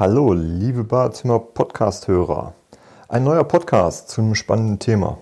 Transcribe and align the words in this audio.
Hallo, 0.00 0.32
liebe 0.32 0.84
Badezimmer 0.84 1.40
Podcast-Hörer. 1.40 2.54
Ein 3.08 3.24
neuer 3.24 3.42
Podcast 3.42 4.08
zu 4.08 4.20
einem 4.20 4.36
spannenden 4.36 4.78
Thema. 4.78 5.18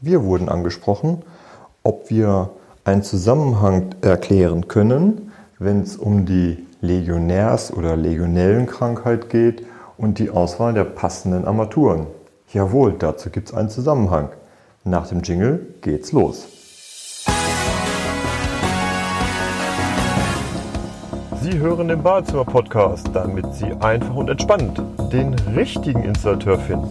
Wir 0.00 0.24
wurden 0.24 0.48
angesprochen, 0.48 1.24
ob 1.82 2.08
wir 2.08 2.48
einen 2.84 3.02
Zusammenhang 3.02 3.94
erklären 4.00 4.66
können, 4.66 5.30
wenn 5.58 5.82
es 5.82 5.98
um 5.98 6.24
die 6.24 6.66
Legionärs- 6.80 7.70
oder 7.70 7.98
Legionellenkrankheit 7.98 9.28
geht 9.28 9.66
und 9.98 10.18
die 10.18 10.30
Auswahl 10.30 10.72
der 10.72 10.84
passenden 10.84 11.44
Armaturen. 11.44 12.06
Jawohl, 12.50 12.94
dazu 12.98 13.28
gibt 13.28 13.50
es 13.50 13.54
einen 13.54 13.68
Zusammenhang. 13.68 14.30
Nach 14.84 15.06
dem 15.06 15.20
Jingle 15.20 15.74
geht's 15.82 16.12
los. 16.12 16.57
Sie 21.50 21.60
hören 21.60 21.88
den 21.88 22.02
Badezimmer-Podcast, 22.02 23.08
damit 23.14 23.54
Sie 23.54 23.72
einfach 23.80 24.14
und 24.14 24.28
entspannt 24.28 24.82
den 25.10 25.32
richtigen 25.56 26.02
Installateur 26.02 26.58
finden. 26.58 26.90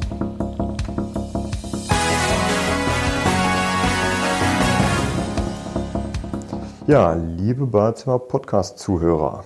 Ja, 6.88 7.13
liebe 7.13 7.67
Badezimmer-Podcast-Zuhörer, 7.67 9.43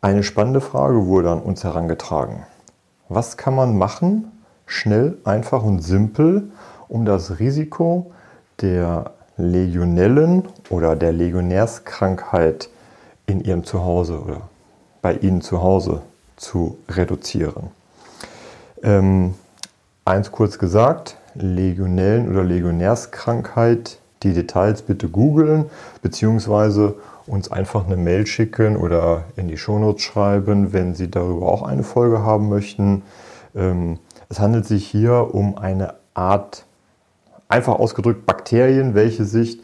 eine 0.00 0.22
spannende 0.22 0.62
Frage 0.62 1.04
wurde 1.04 1.30
an 1.30 1.42
uns 1.42 1.62
herangetragen. 1.62 2.46
Was 3.10 3.36
kann 3.36 3.54
man 3.54 3.76
machen, 3.76 4.32
schnell, 4.64 5.18
einfach 5.24 5.62
und 5.62 5.80
simpel, 5.80 6.50
um 6.88 7.04
das 7.04 7.40
Risiko 7.40 8.10
der 8.62 9.10
Legionellen 9.36 10.48
oder 10.70 10.96
der 10.96 11.12
Legionärskrankheit 11.12 12.70
in 13.32 13.44
ihrem 13.44 13.64
Zuhause 13.64 14.20
oder 14.20 14.42
bei 15.00 15.14
ihnen 15.14 15.40
zu 15.40 15.62
Hause 15.62 16.02
zu 16.36 16.76
reduzieren. 16.88 17.70
Ähm, 18.82 19.34
eins 20.04 20.30
kurz 20.30 20.58
gesagt, 20.58 21.16
Legionellen- 21.34 22.30
oder 22.30 22.44
Legionärskrankheit, 22.44 23.98
die 24.22 24.34
Details 24.34 24.82
bitte 24.82 25.08
googeln, 25.08 25.70
beziehungsweise 26.02 26.96
uns 27.26 27.50
einfach 27.50 27.86
eine 27.86 27.96
Mail 27.96 28.26
schicken 28.26 28.76
oder 28.76 29.24
in 29.36 29.48
die 29.48 29.56
Shownotes 29.56 30.02
schreiben, 30.02 30.72
wenn 30.72 30.94
Sie 30.94 31.10
darüber 31.10 31.48
auch 31.48 31.62
eine 31.62 31.84
Folge 31.84 32.20
haben 32.20 32.48
möchten. 32.48 33.02
Ähm, 33.54 33.98
es 34.28 34.40
handelt 34.40 34.66
sich 34.66 34.86
hier 34.86 35.34
um 35.34 35.56
eine 35.56 35.94
Art, 36.14 36.66
einfach 37.48 37.78
ausgedrückt, 37.78 38.26
Bakterien, 38.26 38.94
welche 38.94 39.24
sich 39.24 39.60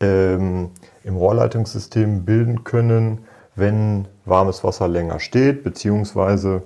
ähm, 0.00 0.70
im 1.08 1.16
Rohrleitungssystem 1.16 2.24
bilden 2.24 2.64
können, 2.64 3.24
wenn 3.56 4.06
warmes 4.26 4.62
Wasser 4.62 4.86
länger 4.86 5.18
steht, 5.18 5.64
beziehungsweise 5.64 6.62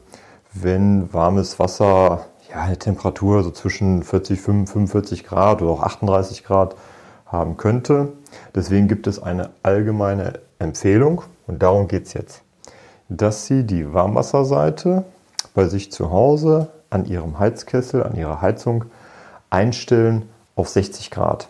wenn 0.53 1.13
warmes 1.15 1.59
Wasser 1.59 2.27
ja, 2.51 2.63
eine 2.63 2.77
Temperatur 2.77 3.43
so 3.43 3.51
zwischen 3.51 4.03
40, 4.03 4.41
45 4.41 5.25
Grad 5.25 5.63
oder 5.63 5.71
auch 5.71 5.83
38 5.83 6.45
Grad 6.45 6.75
haben 7.25 7.57
könnte. 7.57 8.13
Deswegen 8.55 8.89
gibt 8.89 9.07
es 9.07 9.23
eine 9.23 9.51
allgemeine 9.63 10.41
Empfehlung 10.59 11.23
und 11.47 11.63
darum 11.63 11.89
geht 11.89 12.07
es 12.07 12.13
jetzt, 12.13 12.43
dass 13.09 13.47
Sie 13.47 13.65
die 13.65 13.95
Warmwasserseite 13.95 15.05
bei 15.55 15.67
sich 15.67 15.93
zu 15.93 16.11
Hause 16.11 16.69
an 16.91 17.07
Ihrem 17.07 17.39
Heizkessel, 17.39 18.03
an 18.03 18.17
Ihrer 18.17 18.43
Heizung 18.43 18.87
einstellen 19.51 20.29
auf 20.57 20.69
60 20.69 21.11
Grad. 21.11 21.49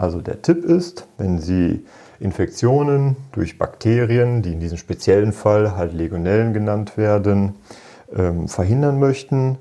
Also 0.00 0.22
der 0.22 0.40
Tipp 0.40 0.64
ist, 0.64 1.06
wenn 1.18 1.38
Sie 1.38 1.84
Infektionen 2.20 3.16
durch 3.32 3.58
Bakterien, 3.58 4.40
die 4.40 4.54
in 4.54 4.58
diesem 4.58 4.78
speziellen 4.78 5.34
Fall 5.34 5.76
halt 5.76 5.92
Legionellen 5.92 6.54
genannt 6.54 6.96
werden, 6.96 7.56
ähm, 8.10 8.48
verhindern 8.48 8.98
möchten, 8.98 9.58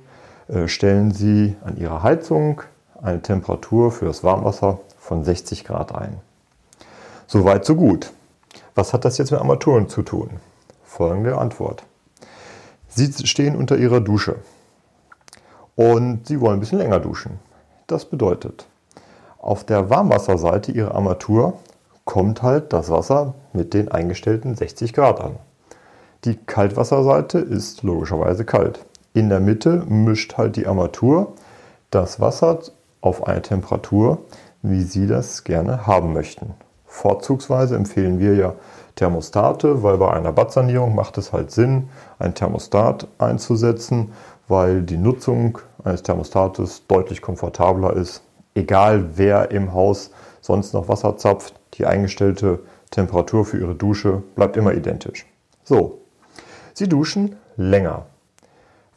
äh, 0.47 0.69
stellen 0.69 1.11
Sie 1.11 1.57
an 1.65 1.75
Ihrer 1.75 2.03
Heizung 2.03 2.61
eine 3.01 3.21
Temperatur 3.21 3.91
für 3.91 4.05
das 4.05 4.23
Warmwasser 4.23 4.79
von 4.97 5.25
60 5.25 5.65
Grad 5.65 5.93
ein. 5.93 6.19
Soweit, 7.27 7.65
so 7.65 7.75
gut. 7.75 8.13
Was 8.75 8.93
hat 8.93 9.03
das 9.03 9.17
jetzt 9.17 9.31
mit 9.31 9.41
Armaturen 9.41 9.89
zu 9.89 10.03
tun? 10.03 10.29
Folgende 10.85 11.37
Antwort. 11.37 11.83
Sie 12.87 13.11
stehen 13.27 13.57
unter 13.57 13.77
Ihrer 13.77 13.99
Dusche 13.99 14.37
und 15.75 16.27
Sie 16.27 16.39
wollen 16.39 16.53
ein 16.53 16.59
bisschen 16.61 16.79
länger 16.79 17.01
duschen. 17.01 17.39
Das 17.87 18.05
bedeutet, 18.05 18.67
auf 19.39 19.63
der 19.63 19.89
Warmwasserseite 19.89 20.71
Ihrer 20.71 20.95
Armatur 20.95 21.53
kommt 22.05 22.43
halt 22.43 22.73
das 22.73 22.89
Wasser 22.89 23.33
mit 23.53 23.73
den 23.73 23.89
eingestellten 23.89 24.55
60 24.55 24.93
Grad 24.93 25.21
an. 25.21 25.37
Die 26.25 26.35
Kaltwasserseite 26.35 27.39
ist 27.39 27.83
logischerweise 27.83 28.45
kalt. 28.45 28.85
In 29.13 29.29
der 29.29 29.39
Mitte 29.39 29.83
mischt 29.87 30.37
halt 30.37 30.55
die 30.55 30.67
Armatur 30.67 31.33
das 31.89 32.19
Wasser 32.19 32.59
auf 33.01 33.27
eine 33.27 33.41
Temperatur, 33.41 34.19
wie 34.61 34.83
Sie 34.83 35.07
das 35.07 35.45
gerne 35.45 35.87
haben 35.87 36.13
möchten. 36.13 36.53
Vorzugsweise 36.85 37.75
empfehlen 37.75 38.19
wir 38.19 38.35
ja 38.35 38.55
Thermostate, 38.95 39.83
weil 39.83 39.97
bei 39.97 40.11
einer 40.11 40.33
Badsanierung 40.33 40.93
macht 40.93 41.17
es 41.17 41.31
halt 41.31 41.51
Sinn, 41.51 41.89
ein 42.17 42.33
Thermostat 42.33 43.07
einzusetzen, 43.17 44.11
weil 44.49 44.81
die 44.81 44.97
Nutzung 44.97 45.59
eines 45.83 46.03
Thermostates 46.03 46.85
deutlich 46.87 47.21
komfortabler 47.21 47.95
ist. 47.95 48.21
Egal 48.59 49.11
wer 49.15 49.51
im 49.51 49.73
Haus 49.73 50.11
sonst 50.41 50.73
noch 50.73 50.89
Wasser 50.89 51.15
zapft, 51.15 51.53
die 51.75 51.85
eingestellte 51.85 52.59
Temperatur 52.91 53.45
für 53.45 53.57
Ihre 53.57 53.73
Dusche 53.73 54.21
bleibt 54.35 54.57
immer 54.57 54.73
identisch. 54.73 55.25
So, 55.63 56.01
Sie 56.73 56.89
duschen 56.89 57.37
länger. 57.55 58.07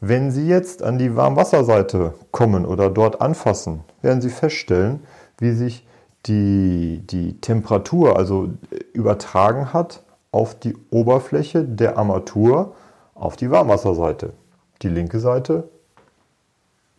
Wenn 0.01 0.31
Sie 0.31 0.49
jetzt 0.49 0.83
an 0.83 0.97
die 0.97 1.15
Warmwasserseite 1.15 2.13
kommen 2.31 2.65
oder 2.65 2.89
dort 2.89 3.21
anfassen, 3.21 3.85
werden 4.01 4.19
Sie 4.19 4.29
feststellen, 4.29 4.99
wie 5.37 5.53
sich 5.53 5.87
die, 6.25 7.01
die 7.09 7.39
Temperatur 7.39 8.17
also 8.17 8.49
übertragen 8.91 9.71
hat 9.71 10.03
auf 10.33 10.59
die 10.59 10.75
Oberfläche 10.89 11.63
der 11.63 11.97
Armatur 11.97 12.75
auf 13.15 13.37
die 13.37 13.49
Warmwasserseite. 13.49 14.33
Die 14.81 14.89
linke 14.89 15.21
Seite 15.21 15.69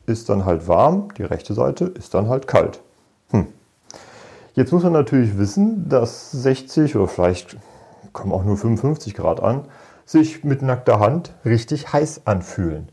ist 0.07 0.29
dann 0.29 0.45
halt 0.45 0.69
warm, 0.69 1.09
die 1.17 1.23
rechte 1.23 1.55
Seite 1.55 1.87
ist 1.87 2.15
dann 2.15 2.29
halt 2.29 2.47
kalt. 2.47 2.81
Hm. 3.31 3.47
Jetzt 4.55 4.73
muss 4.73 4.83
man 4.83 4.93
natürlich 4.93 5.37
wissen, 5.39 5.89
dass 5.89 6.31
60 6.31 6.97
oder 6.97 7.09
vielleicht 7.09 7.57
kommen 8.13 8.33
auch 8.33 8.45
nur 8.45 8.57
55 8.57 9.15
Grad 9.15 9.43
an, 9.43 9.65
sich 10.07 10.45
mit 10.45 10.63
nackter 10.63 11.01
Hand 11.01 11.35
richtig 11.45 11.93
heiß 11.93 12.23
anfühlen. 12.27 12.89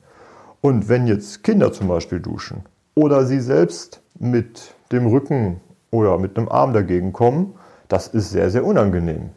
Und 0.62 0.90
wenn 0.90 1.08
jetzt 1.08 1.44
Kinder 1.44 1.74
zum 1.74 1.88
Beispiel 1.88 2.20
duschen 2.20 2.64
oder 2.96 3.26
sie 3.26 3.40
selbst 3.40 4.02
mit 4.20 4.74
dem 4.92 5.08
Rücken 5.08 5.60
oder 5.92 6.18
mit 6.18 6.38
einem 6.38 6.50
Arm 6.50 6.74
dagegen 6.74 7.14
kommen, 7.14 7.56
das 7.88 8.08
ist 8.08 8.30
sehr, 8.30 8.50
sehr 8.50 8.66
unangenehm. 8.66 9.32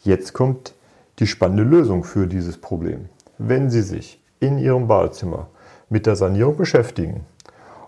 Jetzt 0.00 0.32
kommt 0.32 0.74
die 1.18 1.26
spannende 1.26 1.62
Lösung 1.64 2.04
für 2.04 2.26
dieses 2.26 2.58
Problem. 2.58 3.08
Wenn 3.38 3.70
Sie 3.70 3.82
sich 3.82 4.22
in 4.40 4.58
Ihrem 4.58 4.88
Badezimmer 4.88 5.48
mit 5.92 6.06
der 6.06 6.16
Sanierung 6.16 6.56
beschäftigen 6.56 7.26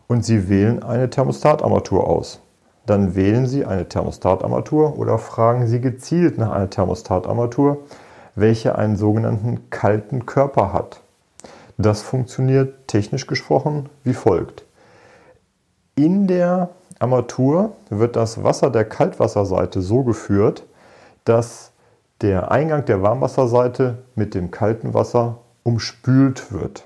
und 0.08 0.24
Sie 0.24 0.50
wählen 0.50 0.82
eine 0.82 1.08
Thermostatarmatur 1.08 2.06
aus, 2.06 2.40
dann 2.84 3.14
wählen 3.14 3.46
Sie 3.46 3.64
eine 3.64 3.88
Thermostatarmatur 3.88 4.98
oder 4.98 5.16
fragen 5.16 5.66
Sie 5.66 5.80
gezielt 5.80 6.36
nach 6.36 6.50
einer 6.52 6.68
Thermostatarmatur, 6.68 7.78
welche 8.34 8.76
einen 8.76 8.96
sogenannten 8.96 9.70
kalten 9.70 10.26
Körper 10.26 10.74
hat. 10.74 11.00
Das 11.78 12.02
funktioniert 12.02 12.88
technisch 12.88 13.26
gesprochen 13.26 13.88
wie 14.04 14.14
folgt. 14.14 14.64
In 15.94 16.26
der 16.26 16.68
Armatur 16.98 17.72
wird 17.88 18.16
das 18.16 18.44
Wasser 18.44 18.68
der 18.68 18.84
Kaltwasserseite 18.84 19.80
so 19.80 20.02
geführt, 20.02 20.66
dass 21.24 21.72
der 22.20 22.50
Eingang 22.50 22.84
der 22.84 23.00
Warmwasserseite 23.02 23.98
mit 24.14 24.34
dem 24.34 24.50
kalten 24.50 24.92
Wasser 24.92 25.38
umspült 25.62 26.52
wird. 26.52 26.84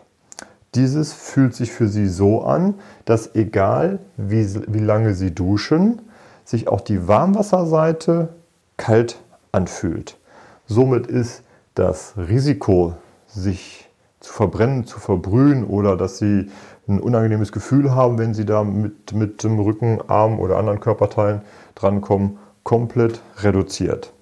Dieses 0.74 1.12
fühlt 1.12 1.54
sich 1.54 1.72
für 1.72 1.88
Sie 1.88 2.08
so 2.08 2.42
an, 2.42 2.74
dass 3.04 3.34
egal 3.34 4.00
wie, 4.16 4.46
wie 4.66 4.80
lange 4.80 5.14
Sie 5.14 5.34
duschen, 5.34 6.02
sich 6.44 6.68
auch 6.68 6.80
die 6.80 7.08
Warmwasserseite 7.08 8.28
kalt 8.76 9.20
anfühlt. 9.52 10.18
Somit 10.66 11.06
ist 11.06 11.42
das 11.74 12.14
Risiko, 12.16 12.94
sich 13.26 13.88
zu 14.20 14.32
verbrennen, 14.32 14.84
zu 14.84 14.98
verbrühen 14.98 15.64
oder 15.64 15.96
dass 15.96 16.18
Sie 16.18 16.50
ein 16.88 17.00
unangenehmes 17.00 17.52
Gefühl 17.52 17.94
haben, 17.94 18.18
wenn 18.18 18.34
Sie 18.34 18.44
da 18.44 18.64
mit, 18.64 19.12
mit 19.12 19.42
dem 19.44 19.58
Rücken, 19.58 20.00
Arm 20.08 20.40
oder 20.40 20.56
anderen 20.56 20.80
Körperteilen 20.80 21.42
drankommen, 21.74 22.38
komplett 22.62 23.20
reduziert. 23.38 24.12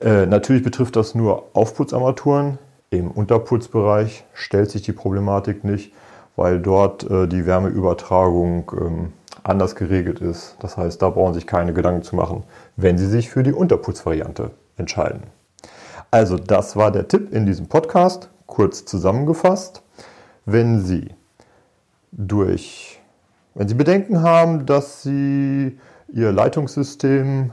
Äh, 0.00 0.26
natürlich 0.26 0.62
betrifft 0.62 0.96
das 0.96 1.14
nur 1.14 1.48
Aufputzarmaturen. 1.52 2.58
Im 2.92 3.12
Unterputzbereich 3.12 4.24
stellt 4.34 4.68
sich 4.72 4.82
die 4.82 4.92
Problematik 4.92 5.62
nicht, 5.62 5.92
weil 6.34 6.58
dort 6.58 7.08
äh, 7.08 7.28
die 7.28 7.46
Wärmeübertragung 7.46 8.72
ähm, 8.76 9.12
anders 9.44 9.76
geregelt 9.76 10.20
ist. 10.20 10.56
Das 10.58 10.76
heißt, 10.76 11.00
da 11.00 11.10
brauchen 11.10 11.32
Sie 11.32 11.38
sich 11.38 11.46
keine 11.46 11.72
Gedanken 11.72 12.02
zu 12.02 12.16
machen, 12.16 12.42
wenn 12.74 12.98
Sie 12.98 13.06
sich 13.06 13.30
für 13.30 13.44
die 13.44 13.52
Unterputzvariante 13.52 14.50
entscheiden. 14.76 15.22
Also 16.10 16.36
das 16.36 16.74
war 16.74 16.90
der 16.90 17.06
Tipp 17.06 17.32
in 17.32 17.46
diesem 17.46 17.68
Podcast. 17.68 18.28
Kurz 18.46 18.84
zusammengefasst, 18.84 19.84
wenn 20.44 20.80
Sie 20.80 21.14
durch, 22.10 23.00
wenn 23.54 23.68
Sie 23.68 23.74
Bedenken 23.74 24.22
haben, 24.22 24.66
dass 24.66 25.04
Sie 25.04 25.78
Ihr 26.12 26.32
Leitungssystem 26.32 27.52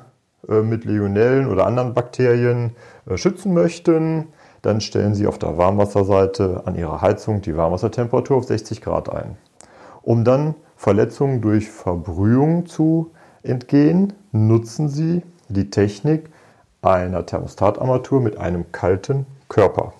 äh, 0.49 0.61
mit 0.61 0.85
Legionellen 0.85 1.47
oder 1.47 1.67
anderen 1.67 1.93
Bakterien 1.93 2.75
äh, 3.05 3.17
schützen 3.17 3.53
möchten, 3.53 4.29
dann 4.61 4.81
stellen 4.81 5.15
Sie 5.15 5.27
auf 5.27 5.37
der 5.37 5.57
Warmwasserseite 5.57 6.63
an 6.65 6.75
Ihrer 6.75 7.01
Heizung 7.01 7.41
die 7.41 7.55
Warmwassertemperatur 7.55 8.37
auf 8.37 8.45
60 8.45 8.81
Grad 8.81 9.09
ein. 9.09 9.37
Um 10.01 10.23
dann 10.23 10.55
Verletzungen 10.75 11.41
durch 11.41 11.69
Verbrühung 11.69 12.65
zu 12.65 13.11
entgehen, 13.43 14.13
nutzen 14.31 14.89
Sie 14.89 15.23
die 15.49 15.69
Technik 15.69 16.29
einer 16.81 17.25
Thermostatarmatur 17.25 18.21
mit 18.21 18.37
einem 18.37 18.71
kalten 18.71 19.25
Körper. 19.49 19.93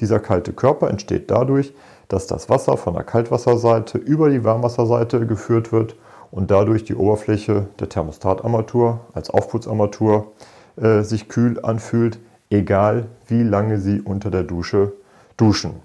Dieser 0.00 0.20
kalte 0.20 0.52
Körper 0.52 0.90
entsteht 0.90 1.30
dadurch, 1.30 1.72
dass 2.08 2.26
das 2.26 2.48
Wasser 2.48 2.76
von 2.76 2.94
der 2.94 3.04
Kaltwasserseite 3.04 3.98
über 3.98 4.30
die 4.30 4.44
Warmwasserseite 4.44 5.26
geführt 5.26 5.72
wird 5.72 5.96
und 6.30 6.50
dadurch 6.50 6.84
die 6.84 6.94
Oberfläche 6.94 7.66
der 7.80 7.88
Thermostatarmatur 7.88 9.00
als 9.14 9.30
Aufputzarmatur 9.30 10.32
äh, 10.76 11.02
sich 11.02 11.28
kühl 11.28 11.60
anfühlt, 11.62 12.18
egal 12.50 13.06
wie 13.26 13.42
lange 13.42 13.78
Sie 13.78 14.00
unter 14.00 14.30
der 14.30 14.42
Dusche 14.42 14.92
duschen. 15.36 15.82